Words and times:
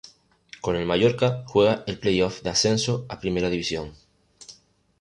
Con 0.61 0.75
el 0.75 0.87
Mallorca 0.87 1.43
juega 1.45 1.83
el 1.85 1.99
Play-Off 1.99 2.41
de 2.41 2.49
ascenso 2.49 3.05
a 3.07 3.19
primera 3.19 3.51
división. 3.51 3.93